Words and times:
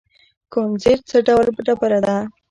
کونزیټ 0.53 0.99
څه 1.09 1.17
ډول 1.27 1.47
ډبره 1.65 1.99
ده؟ 2.05 2.15